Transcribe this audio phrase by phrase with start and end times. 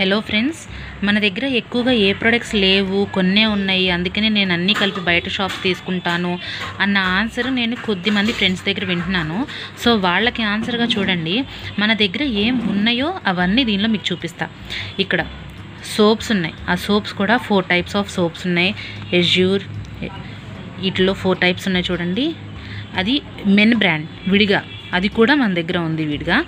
[0.00, 0.58] Hello friends
[1.04, 3.90] మన దగ్గర ఎక్కువగా ఏ ప్రొడక్ట్స్ లేవు కొన్నే ఉన్నాయి.
[3.90, 6.38] అందుకనే నేను అన్నీ కలిపి బయట షాప్స్ తీసుకుంటాను
[6.80, 9.46] అన్న ఆన్సర్ నేను కొద్ది మంది ఫ్రెండ్స్ దగ్గర వింటున్నాను.
[9.84, 11.44] సో వాళ్ళకి ఆన్సర్గా చూడండి.
[11.78, 14.48] మన దగ్గర ఏం ఉన్నాయో అవన్నీ దీనిలో మీకు చూపిస్తా.
[14.98, 15.26] ఇక్కడ
[15.96, 16.54] సోప్స్ ఉన్నాయి.
[16.68, 18.74] ఆ సోప్స్ కూడా ఫోర్ టైప్స్ ఆఫ్ సోప్స్ ఉన్నాయి.
[19.12, 19.62] ఎజ్యూర్
[20.80, 22.32] వీటిలో ఫోర్ టైప్స్ ఉన్నాయి చూడండి.
[22.96, 24.64] అది మెన్ బ్రాండ్ విడిగా.
[24.92, 26.44] అది కూడా మన దగ్గర ఉంది విడిగా.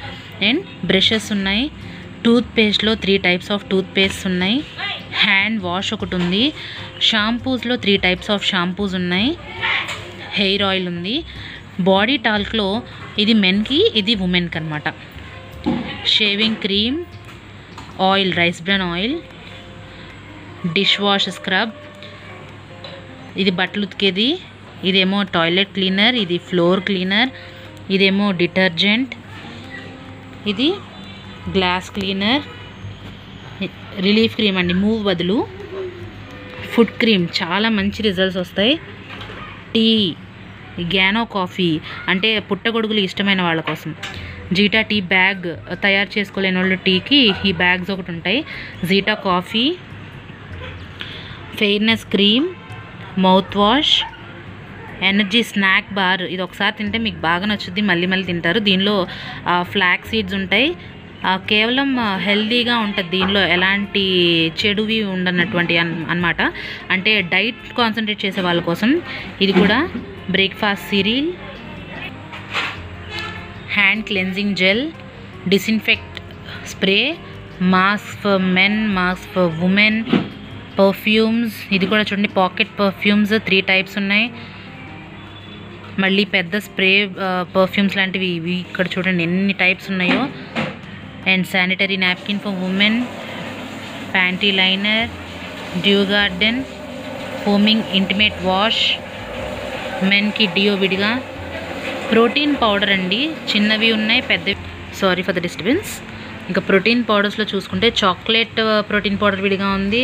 [0.48, 1.70] అండ్ బ్రషెస్ ఉన్నాయి.
[2.26, 4.56] టూత్ పేస్ట్లో three types of toothpaste ఉన్నాయి.
[5.24, 6.44] హ్యాండ్ వాష్ ఒకటి ఉంది
[7.08, 9.30] షాంపూస్లో త్రీ టైప్స్ ఆఫ్ షాంపూస్ ఉన్నాయి.
[10.38, 11.14] హెయిర్ ఆయిల్ ఉంది.
[11.88, 12.68] బాడీ టాల్క్లో
[13.22, 14.88] ఇది మెన్కి ఇది ఉమెన్కి అనమాట
[16.14, 16.98] shaving cream
[18.08, 19.16] oil rice bran oil
[20.76, 21.72] dish wash scrub.
[23.42, 24.28] ఇది బట్టలు ఉతికేది.
[24.88, 27.30] ఇదేమో టాయిలెట్ క్లీనర్ ఇది ఫ్లోర్ క్లీనర్
[27.94, 29.14] ఇదేమో డిటర్జెంట్.
[30.52, 30.68] ఇది
[31.54, 32.44] గ్లాస్ క్లీనర్
[34.06, 35.36] రిలీఫ్ క్రీమ్ అండి మూవ్ బదులు
[36.72, 37.26] ఫుడ్ క్రీమ్.
[37.40, 38.74] చాలా మంచి రిజల్ట్స్ వస్తాయి.
[39.74, 39.88] టీ
[40.94, 41.68] గ్యానో కాఫీ
[42.12, 43.92] అంటే పుట్టగొడుగులు ఇష్టమైన వాళ్ళ కోసం.
[44.56, 45.46] జీటా టీ బ్యాగ్
[45.84, 48.40] తయారు చేసుకోలేని వాళ్ళు టీకి ఈ బ్యాగ్స్ ఒకటి ఉంటాయి.
[48.90, 49.64] Zeta coffee
[51.60, 52.48] fairness cream
[53.62, 53.94] mouthwash
[55.10, 56.22] energy snack bar.
[56.34, 58.60] ఇది ఒకసారి తింటే మీకు బాగా నచ్చుద్ది మళ్ళీ మళ్ళీ తింటారు.
[58.68, 58.96] దీనిలో
[59.72, 60.68] ఫ్లాక్ సీడ్స్ ఉంటాయి.
[61.50, 61.90] కేవలం
[62.26, 64.04] హెల్దీగా ఉంటుంది దీనిలో ఎలాంటి
[64.60, 66.40] చెడువి ఉండనటువంటి అన్ అనమాట
[66.94, 68.90] అంటే డైట్ కాన్సన్ట్రేట్ చేసే వాళ్ళ కోసం
[69.46, 69.78] ఇది కూడా
[70.36, 71.30] breakfast cereal
[73.76, 74.84] hand cleansing gel
[75.54, 76.18] disinfect
[76.72, 76.98] spray
[77.74, 79.98] mask for men mask for women
[80.80, 81.56] perfumes.
[81.76, 84.26] ఇది కూడా చూడండి పాకెట్ పర్ఫ్యూమ్స్ త్రీ టైప్స్ ఉన్నాయి.
[86.04, 86.90] మళ్ళీ పెద్ద స్ప్రే
[87.54, 90.22] పర్ఫ్యూమ్స్ లాంటివి ఇవి ఇక్కడ చూడండి ఎన్ని టైప్స్ ఉన్నాయో.
[91.26, 92.98] And sanitary napkin for women
[94.12, 95.06] panty liner
[95.82, 96.60] dew garden
[97.44, 98.84] homing intimate wash
[100.04, 101.12] మెన్కి deo విడిగా
[102.10, 103.20] ప్రోటీన్ పౌడర్ అండి
[103.50, 104.56] చిన్నవి ఉన్నాయి పెద్దవి
[104.98, 105.92] సారీ ఫర్ ద డిస్టర్బెన్స్
[106.48, 108.58] ఇంకా ప్రోటీన్ పౌడర్స్లో చూసుకుంటే చాక్లెట్
[108.90, 110.02] ప్రోటీన్ పౌడర్ విడిగా ఉంది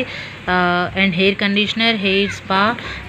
[0.96, 2.60] and hair conditioner hair spa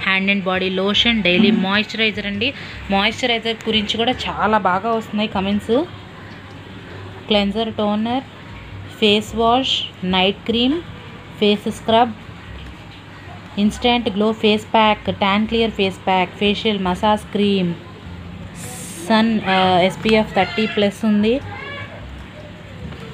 [0.03, 2.49] hand and body lotion daily moisturiser అండి
[2.91, 5.73] మాయిశ్చరైజర్ గురించి కూడా చాలా బాగా వస్తున్నాయి comments
[7.29, 8.25] cleanser toner
[8.99, 9.75] face wash
[10.15, 10.77] night cream
[11.39, 12.13] face scrub
[13.63, 17.71] instant glow face pack tan clear face pack facial massage cream
[19.07, 19.31] sun
[19.87, 21.33] SPF thirty plus ఉంది.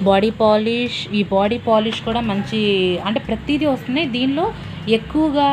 [0.08, 2.60] Body polish ఈ body polish కూడా మంచి
[3.08, 4.08] అంటే ప్రతిదీ వస్తున్నాయి.
[4.18, 4.46] దీనిలో
[4.98, 5.50] ఎక్కువగా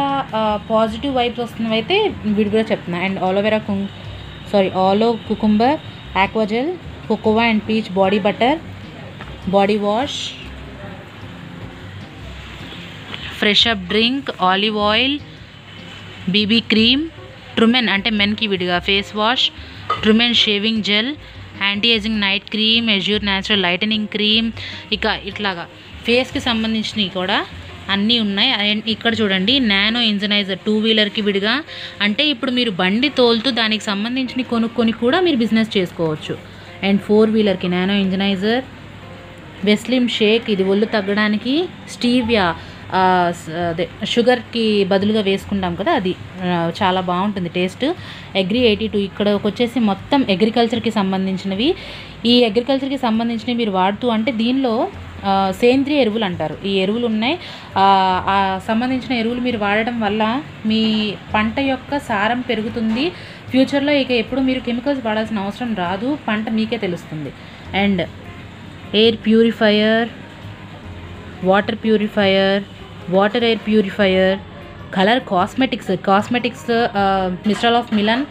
[0.73, 1.97] పాజిటివ్ వైబ్స్ వస్తున్నవి అయితే
[2.37, 2.99] విడిగా చెప్తున్నా.
[3.07, 3.81] And aloe vera కుం
[4.51, 5.77] sorry aloe cucumber
[6.25, 6.71] aqua gel
[7.09, 8.59] cocoa and peach body butter
[9.55, 10.19] body wash
[13.39, 15.17] fresh up drink olive oil
[16.35, 17.03] BB cream
[17.57, 19.45] Trumen అంటే మెన్కి విడిగా face wash
[20.03, 21.13] Trumen shaving gel
[21.67, 24.49] anti ageing night cream Azure natural lightening cream
[24.97, 25.65] ఇక ఇట్లాగా.
[26.07, 27.39] ఫేస్కి సంబంధించినవి కూడా
[27.95, 28.51] అన్నీ ఉన్నాయి.
[28.95, 31.55] ఇక్కడ చూడండి నానో ఇంజనైజర్ టూ వీలర్కి విడిగా.
[32.05, 36.37] అంటే ఇప్పుడు మీరు బండి తోలుతూ దానికి సంబంధించిన కొనుక్కొని కూడా మీరు బిజినెస్ చేసుకోవచ్చు.
[36.87, 38.65] అండ్ ఫోర్ వీలర్కి నానో ఇంజనైజర్
[39.65, 41.55] వెస్లిమ్ షేక్ ఇది ఒళ్ళు తగ్గడానికి
[41.91, 42.47] స్టీవియా
[43.69, 46.13] అదే షుగర్కి బదులుగా వేసుకుంటాం కదా అది.
[46.83, 47.85] చాలా బాగుంటుంది టేస్ట్.
[48.39, 51.69] అగ్రి ఎయిటీ టూ ఇక్కడ వచ్చేసి మొత్తం అగ్రికల్చర్కి సంబంధించినవి.
[52.27, 54.75] ఈ అగ్రికల్చర్కి సంబంధించినవి మీరు వాడుతూ అంటే దీనిలో
[55.51, 56.57] సేంద్రియ ఎరువులు అంటారు.
[56.67, 57.37] ఈ ఎరువులు ఉన్నాయి.
[57.77, 60.23] ఆ, సంబంధించిన ఎరువులు మీరు వాడడం వల్ల
[60.67, 60.83] మీ
[61.35, 63.05] పంట యొక్క సారం పెరుగుతుంది.
[63.51, 66.09] ఫ్యూచర్లో ఇక ఎప్పుడు మీరు కెమికల్స్ వాడాల్సిన అవసరం రాదు.
[66.29, 67.31] పంట మీకే తెలుస్తుంది.
[67.83, 68.03] And
[69.03, 70.09] air purifier
[71.51, 72.63] water purifier
[73.15, 74.37] water air purifier
[74.97, 75.93] colour cosmetics.
[76.09, 76.69] Cosmetics
[77.51, 78.25] Mistral of Milan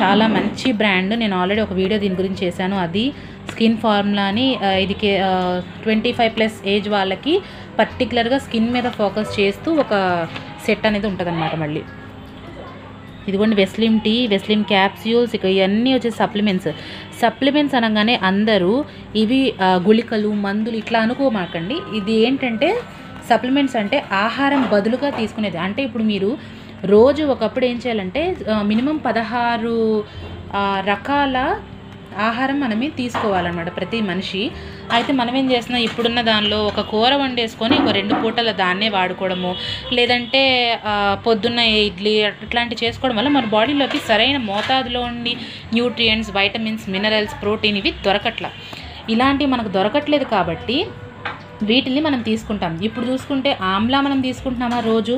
[0.00, 1.12] చాలా మంచి బ్రాండ్.
[1.22, 2.76] నేను ఆల్రెడీ ఒక వీడియో దీని గురించి చేశాను.
[2.84, 3.04] అది
[3.50, 4.46] స్కిన్ ఫార్ములా అని
[4.84, 4.94] ఇది
[5.84, 7.34] ట్వంటీ ఫైవ్ ప్లస్ ఏజ్ వాళ్ళకి
[7.80, 9.92] పర్టికులర్గా స్కిన్ మీద ఫోకస్ చేస్తూ ఒక
[10.66, 11.82] సెట్ అనేది ఉంటుందన్నమాట మళ్ళీ.
[13.28, 16.70] ఇదిగోండి వెస్లిమ్ టీ వెస్లిమ్ క్యాప్స్యూల్స్ ఇక ఇవన్నీ వచ్చేసి సప్లిమెంట్స్
[17.22, 18.72] సప్లిమెంట్స్ అనగానే అందరూ
[19.22, 19.40] ఇవి
[19.88, 21.78] గుళికలు మందులు ఇట్లా అనుకోమాకండి.
[21.98, 22.70] ఇది ఏంటంటే
[23.30, 25.58] సప్లిమెంట్స్ అంటే ఆహారం బదులుగా తీసుకునేది.
[25.66, 26.30] అంటే ఇప్పుడు మీరు
[26.94, 28.22] రోజు ఒకప్పుడు ఏం చేయాలంటే
[28.70, 29.76] మినిమం పదహారు
[30.90, 31.36] రకాల
[32.26, 34.42] ఆహారం మనమే తీసుకోవాలన్నమాట ప్రతి మనిషి.
[34.96, 35.82] అయితే మనం ఏం చేస్తున్నాం?
[35.88, 39.52] ఇప్పుడున్న దానిలో ఒక కూర వండేసుకొని ఒక రెండు పూటల దాన్నే వాడుకోవడము.
[39.98, 40.42] లేదంటే
[41.26, 45.34] పొద్దున్న ఇడ్లీ అట్లాంటివి చేసుకోవడం వల్ల మన బాడీలోకి సరైన మోతాదులో ఉండి
[45.76, 48.48] న్యూట్రియంట్స్ వైటమిన్స్ మినరల్స్ ప్రోటీన్ ఇవి దొరకట్ల.
[49.14, 50.78] ఇలాంటివి మనకు దొరకట్లేదు కాబట్టి
[51.68, 52.72] వీటిని మనం తీసుకుంటాం.
[52.86, 55.16] ఇప్పుడు చూసుకుంటే ఆమ్లా మనం తీసుకుంటున్నామా రోజు?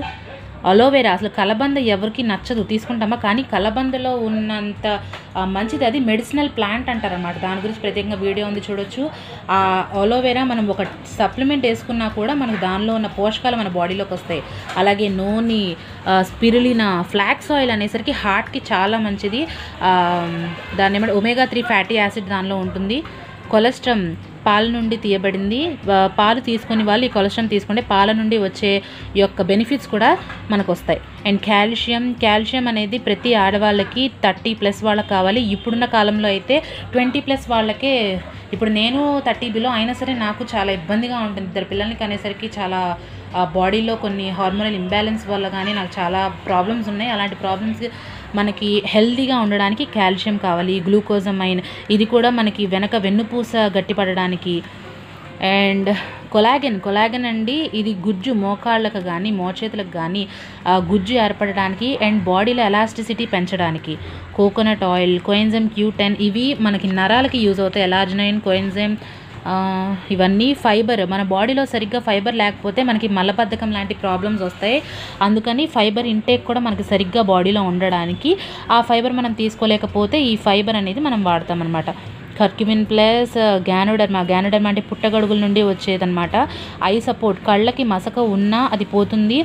[0.64, 1.12] అలోవెరా.
[1.12, 2.62] అసలు కలబంద ఎవరికి నచ్చదు.
[2.62, 3.16] తీసుకుంటామా?
[3.16, 5.00] కానీ కలబందలో ఉన్నంత
[5.44, 9.10] మంచిది అది మెడిసినల్ ప్లాంట్ అంటారనమాట దాని గురించి ప్రత్యేకంగా వీడియో ఉంది చూడొచ్చు.
[9.50, 10.82] ఆ అలోవెరా మనం ఒక
[11.18, 14.42] సప్లిమెంట్ వేసుకున్నా కూడా మనకు దానిలో ఉన్న పోషకాలు మన బాడీలోకి వస్తాయి.
[14.76, 15.74] అలాగే నూనె
[16.20, 19.46] స్పిరులిన ఫ్లాక్స్ ఆయిల్ అనేసరికి హార్ట్కి చాలా మంచిది.
[20.76, 23.02] దాన్ని ఏమంటే ఒమేగా త్రీ ఫ్యాటీ యాసిడ్ దానిలో ఉంటుంది.
[23.50, 25.60] కొలెస్ట్రమ్ పాల నుండి తీయబడింది.
[26.20, 28.72] పాలు తీసుకుని వాళ్ళు ఈ కొలెస్ట్రాల్ తీసుకుంటే పాల నుండి వచ్చే
[29.22, 30.10] యొక్క బెనిఫిట్స్ కూడా
[30.52, 35.42] మనకు వస్తాయి అండ్ కాల్షియం కాల్షియం అనేది ప్రతి ఆడవాళ్ళకి థర్టీ ప్లస్ వాళ్ళకి కావాలి.
[35.56, 36.56] ఇప్పుడున్న కాలంలో అయితే
[36.94, 37.94] ట్వంటీ ప్లస్ వాళ్ళకే
[38.54, 41.46] ఇప్పుడు నేను థర్టీ బిలో అయినా సరే నాకు చాలా ఇబ్బందిగా ఉంటుంది.
[41.50, 42.80] ఇద్దరు పిల్లలకి అనేసరికి చాలా
[43.56, 47.10] బాడీలో కొన్ని హార్మోనల్ ఇంబ్యాలెన్స్ వల్ల కానీ నాకు చాలా ప్రాబ్లమ్స్ ఉన్నాయి.
[47.14, 47.82] అలాంటి ప్రాబ్లమ్స్
[48.38, 50.74] మనకి హెల్తీగా ఉండడానికి కాల్షియం కావాలి.
[50.86, 51.60] గ్లూకోజమైన్
[51.94, 54.35] ఇది కూడా మనకి వెనక వెన్నుపూస గట్టిపడడానికి
[55.54, 55.88] అండ్
[56.34, 60.22] కొలాగెన్ కొలాగెన్ అండి ఇది గుజ్జు మోకాళ్ళకు కానీ మోచేతులకు కానీ
[60.90, 63.94] గుజ్జు ఏర్పడడానికి అండ్ బాడీలో ఎలాస్టిసిటీ పెంచడానికి.
[64.36, 67.86] Coconut oil coenzyme Q ten ఇవి మనకి నరాలకి యూజ్ అవుతాయి.
[67.90, 68.96] ఎలాజినైన్ కోఎన్జైమ్
[70.14, 71.02] ఇవన్నీ ఫైబర్.
[71.12, 74.78] మన బాడీలో సరిగ్గా ఫైబర్ లేకపోతే మనకి మలబద్ధకం లాంటి ప్రాబ్లమ్స్ వస్తాయి.
[75.26, 78.30] అందుకని ఫైబర్ ఇంటేక్ కూడా మనకి సరిగ్గా బాడీలో ఉండడానికి
[78.76, 81.90] ఆ ఫైబర్ మనం తీసుకోలేకపోతే ఈ ఫైబర్ అనేది మనం వాడతాం అనమాట
[82.40, 83.36] కర్క్యుమిన్ ప్లస్
[83.68, 86.34] గ్యానోడర్మా గ్యానోడర్మా అంటే పుట్టగడుగుల నుండి వచ్చేదన్నమాట.
[86.90, 87.40] Eye support.
[87.48, 89.38] కళ్ళకి మసక ఉన్నా అది పోతుంది.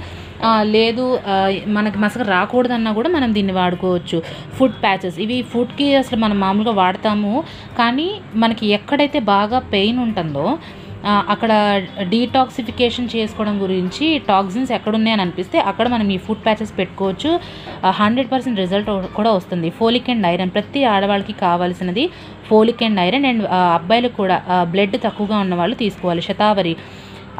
[0.75, 1.05] లేదు
[1.75, 4.17] మనకి మసక రాకూడదన్నా కూడా మనం దీన్ని వాడుకోవచ్చు.
[4.57, 5.17] Foot patches.
[5.25, 7.33] ఇవి ఫుడ్కి అసలు మనం మామూలుగా వాడతాము.
[7.79, 8.07] కానీ
[8.43, 10.45] మనకి ఎక్కడైతే బాగా పెయిన్ ఉంటుందో
[11.33, 11.51] అక్కడ
[12.13, 17.31] డీటాక్సిఫికేషన్ చేసుకోవడం గురించి టాక్సిన్స్ ఎక్కడున్నాయని అనిపిస్తే అక్కడ మనం ఈ ఫుడ్ ప్యాచెస్ పెట్టుకోవచ్చు.
[18.01, 18.89] హండ్రెడ్ పర్సెంట్ రిజల్ట్
[19.19, 19.69] కూడా వస్తుంది.
[19.79, 22.05] ఫోలిక్ అండ్ ఐరన్ ప్రతి ఆడవాళ్ళకి కావాల్సినది
[22.49, 23.45] ఫోలిక్ అండ్ ఐరన్ అండ్
[23.77, 24.37] అబ్బాయిలకు కూడా
[24.73, 26.23] బ్లడ్ తక్కువగా ఉన్న వాళ్ళు తీసుకోవాలి.
[26.29, 26.75] శతావరి.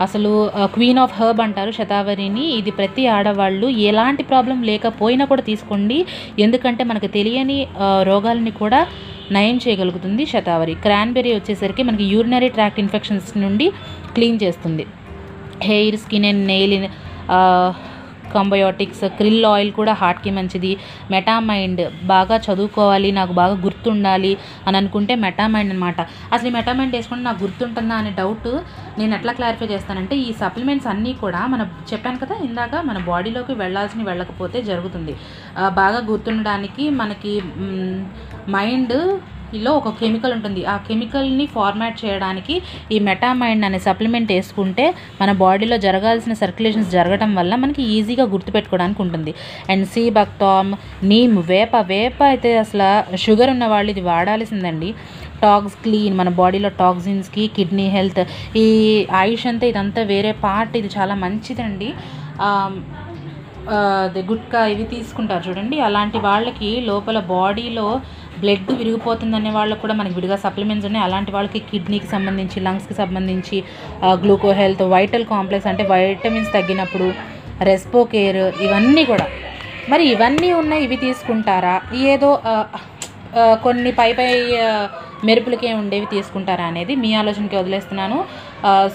[0.04, 0.30] అసలు
[0.74, 2.44] క్వీన్ ఆఫ్ హర్బ్ అంటారు శతావరిని.
[2.60, 5.98] ఇది ప్రతి ఆడవాళ్ళు ఎలాంటి ప్రాబ్లం లేకపోయినా కూడా తీసుకోండి.
[6.46, 7.58] ఎందుకంటే మనకు తెలియని
[8.10, 8.80] రోగాలని కూడా
[9.32, 10.74] నయం చేయగలుగుతుంది శతావరి.
[10.74, 13.72] క్రాన్బెర్రీ వచ్చేసరికి మనకి యూరినరీ ట్రాక్ట్ ఇన్ఫెక్షన్స్ నుండి
[14.14, 14.86] క్లీన్ చేస్తుంది.
[15.64, 16.78] Hair skin and nail
[18.36, 20.72] combiotics krill oil కూడా హార్ట్కి మంచిది.
[21.14, 21.82] మెటామైండ్
[22.14, 24.34] బాగా చదువుకోవాలి నాకు బాగా గుర్తుండాలి
[24.68, 26.00] అని అనుకుంటే మెటామైండ్ అనమాట
[26.34, 28.50] అసలు ఈ మెటామైండ్ వేసుకుంటే నాకు గుర్తుంటుందా అనే డౌట్
[29.00, 34.02] నేను ఎట్లా క్లారిఫై చేస్తానంటే ఈ సప్లిమెంట్స్ అన్నీ కూడా మనం చెప్పాను కదా ఇందాక మన బాడీలోకి వెళ్ళాల్సిన
[34.12, 35.14] వెళ్ళకపోతే జరుగుతుంది.
[35.82, 37.34] బాగా గుర్తుండడానికి మనకి
[38.56, 38.96] మైండ్
[39.66, 40.62] లో ఒక కెమికల్ ఉంటుంది.
[40.74, 42.56] ఆ కెమికల్ని ఫార్మాట్ చేయడానికి
[42.96, 44.86] ఈ మెటామైండ్ అనే సప్లిమెంట్ వేసుకుంటే
[45.22, 49.34] మన బాడీలో జరగాల్సిన సర్క్యులేషన్స్ జరగడం వల్ల మనకి ఈజీగా గుర్తుపెట్టుకోవడానికి ఉంటుంది.
[49.72, 50.72] అండ్ సీ బక్టామ్
[51.12, 52.90] నీమ్ వేప వేప అయితే అసలు
[53.26, 54.92] షుగర్ ఉన్న వాళ్ళు ఇది వాడాల్సిందండి.
[55.44, 58.24] టాక్స్ క్లీన్ మన బాడీలో టాక్సిన్స్కి కిడ్నీ హెల్త్
[58.64, 58.66] ఈ
[59.22, 61.92] ఆయుష్ అంతా ఇదంతా వేరే పార్ట్ ఇది చాలా మంచిదండి.
[64.06, 65.78] అదే గుట్కా ఇవి తీసుకుంటారు చూడండి.
[65.88, 67.88] అలాంటి వాళ్ళకి లోపల బాడీలో
[68.42, 71.06] బ్లడ్ విరిగిపోతుందనే వాళ్ళకి కూడా మనకి విడిగా సప్లిమెంట్స్ ఉన్నాయి.
[71.08, 73.60] అలాంటి వాళ్ళకి కిడ్నీకి సంబంధించి లంగ్స్కి సంబంధించి
[74.24, 77.10] గ్లూకో హెల్త్ వైటల్ కాంప్లెక్స్ అంటే వైటమిన్స్ తగ్గినప్పుడు
[77.70, 79.28] రెస్పో కేర్ ఇవన్నీ కూడా.
[79.92, 81.76] మరి ఇవన్నీ ఉన్నాయి ఇవి తీసుకుంటారా?
[82.14, 82.30] ఏదో
[83.66, 84.30] కొన్ని పై పై
[85.28, 88.18] మెరుపులకే ఉండేవి తీసుకుంటారా అనేది మీ ఆలోచనకి వదిలేస్తున్నాను.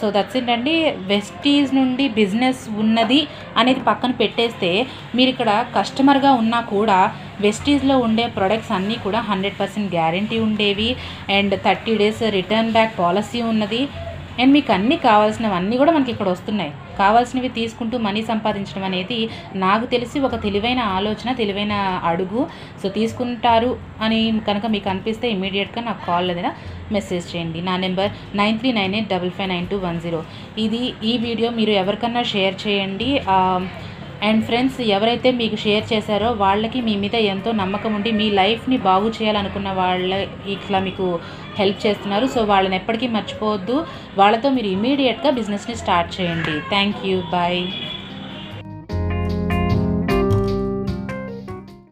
[0.00, 0.74] సో దట్స్ ఏంటండి
[1.12, 3.20] వెస్టీజ్ నుండి బిజినెస్ ఉన్నది
[3.60, 4.70] అనేది పక్కన పెట్టేస్తే
[5.16, 6.98] మీరు ఇక్కడ కస్టమర్గా ఉన్నా కూడా
[7.44, 10.90] వెస్టీజ్లో ఉండే ప్రొడక్ట్స్ అన్నీ కూడా హండ్రెడ్ పర్సెంట్ గ్యారంటీ ఉండేవి.
[11.36, 13.82] And thirty days return back policy ఉన్నది.
[14.42, 16.72] అండ్ మీకు అన్నీ కావాల్సినవన్నీ కూడా మనకి ఇక్కడ వస్తున్నాయి.
[16.98, 19.18] కావాల్సినవి తీసుకుంటూ మనీ సంపాదించడం అనేది
[19.62, 21.74] నాకు తెలిసి ఒక తెలివైన ఆలోచన తెలివైన
[22.10, 22.42] అడుగు.
[22.80, 23.70] సో తీసుకుంటారు
[24.04, 26.50] అని కనుక మీకు అనిపిస్తే ఇమీడియట్గా నాకు కాల్ లేదా
[26.96, 27.60] మెసేజ్ చేయండి.
[27.68, 30.20] నా number nine three nine eight double five nine two one zero.
[30.66, 33.10] ఇది ఈ వీడియో మీరు ఎవరికన్నా షేర్ చేయండి.
[34.22, 39.08] అండ్ ఫ్రెండ్స్ ఎవరైతే మీకు షేర్ చేశారో వాళ్ళకి మీ మీద ఎంతో నమ్మకం ఉండి మీ లైఫ్ని బాగు
[39.08, 40.14] చేయాలనుకున్న వాళ్ళ
[40.46, 41.20] ఇట్లా మీకు
[41.56, 42.26] హెల్ప్ చేస్తున్నారు.
[42.26, 43.86] సో వాళ్ళని ఎప్పటికీ మర్చిపోవద్దు.
[44.18, 46.60] వాళ్ళతో మీరు ఇమీడియట్గా బిజినెస్ని స్టార్ట్ చేయండి.
[46.60, 47.62] Thank you bye